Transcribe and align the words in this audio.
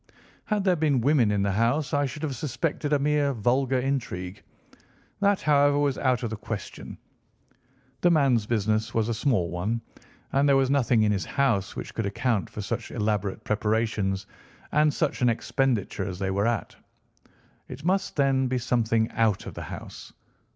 "Had 0.45 0.63
there 0.63 0.75
been 0.75 0.99
women 1.01 1.29
in 1.29 1.43
the 1.43 1.51
house, 1.51 1.93
I 1.93 2.07
should 2.07 2.23
have 2.23 2.35
suspected 2.35 2.91
a 2.91 2.97
mere 2.97 3.33
vulgar 3.33 3.77
intrigue. 3.79 4.41
That, 5.19 5.41
however, 5.41 5.77
was 5.77 5.95
out 5.99 6.23
of 6.23 6.31
the 6.31 6.35
question. 6.37 6.97
The 8.01 8.09
man's 8.09 8.47
business 8.47 8.95
was 8.95 9.09
a 9.09 9.13
small 9.13 9.51
one, 9.51 9.79
and 10.33 10.49
there 10.49 10.57
was 10.57 10.71
nothing 10.71 11.03
in 11.03 11.11
his 11.11 11.25
house 11.25 11.75
which 11.75 11.93
could 11.93 12.07
account 12.07 12.49
for 12.49 12.61
such 12.63 12.89
elaborate 12.89 13.43
preparations, 13.43 14.25
and 14.71 14.91
such 14.91 15.21
an 15.21 15.29
expenditure 15.29 16.07
as 16.07 16.17
they 16.17 16.31
were 16.31 16.47
at. 16.47 16.75
It 17.67 17.85
must, 17.85 18.15
then, 18.15 18.47
be 18.47 18.57
something 18.57 19.11
out 19.11 19.45
of 19.45 19.53
the 19.53 19.61
house. 19.69 20.13